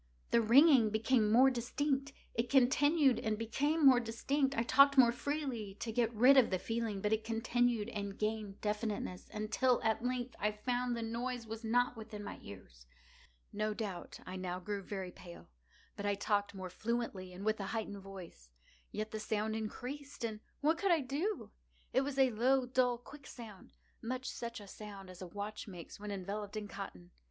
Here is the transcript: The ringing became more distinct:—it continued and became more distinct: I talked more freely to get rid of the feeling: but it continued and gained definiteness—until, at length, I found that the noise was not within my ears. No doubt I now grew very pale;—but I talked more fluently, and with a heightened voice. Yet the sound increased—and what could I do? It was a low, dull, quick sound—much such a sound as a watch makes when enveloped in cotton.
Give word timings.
The 0.31 0.41
ringing 0.41 0.89
became 0.89 1.31
more 1.31 1.51
distinct:—it 1.51 2.49
continued 2.49 3.19
and 3.19 3.37
became 3.37 3.85
more 3.85 3.99
distinct: 3.99 4.57
I 4.57 4.63
talked 4.63 4.97
more 4.97 5.11
freely 5.11 5.75
to 5.75 5.91
get 5.91 6.11
rid 6.11 6.37
of 6.37 6.49
the 6.49 6.57
feeling: 6.57 7.01
but 7.01 7.13
it 7.13 7.23
continued 7.23 7.87
and 7.89 8.17
gained 8.17 8.59
definiteness—until, 8.61 9.79
at 9.83 10.03
length, 10.03 10.35
I 10.39 10.53
found 10.53 10.97
that 10.97 11.03
the 11.03 11.07
noise 11.07 11.45
was 11.45 11.63
not 11.63 11.95
within 11.95 12.23
my 12.23 12.39
ears. 12.41 12.87
No 13.53 13.75
doubt 13.75 14.19
I 14.25 14.37
now 14.37 14.59
grew 14.59 14.81
very 14.81 15.11
pale;—but 15.11 16.05
I 16.07 16.15
talked 16.15 16.55
more 16.55 16.71
fluently, 16.71 17.31
and 17.31 17.45
with 17.45 17.59
a 17.59 17.67
heightened 17.67 17.99
voice. 18.01 18.49
Yet 18.91 19.11
the 19.11 19.19
sound 19.19 19.55
increased—and 19.55 20.39
what 20.61 20.79
could 20.79 20.89
I 20.91 21.01
do? 21.01 21.51
It 21.93 22.01
was 22.01 22.17
a 22.17 22.31
low, 22.31 22.65
dull, 22.65 22.97
quick 22.97 23.27
sound—much 23.27 24.27
such 24.27 24.59
a 24.59 24.65
sound 24.67 25.11
as 25.11 25.21
a 25.21 25.27
watch 25.27 25.67
makes 25.67 25.99
when 25.99 26.09
enveloped 26.09 26.57
in 26.57 26.67
cotton. 26.67 27.11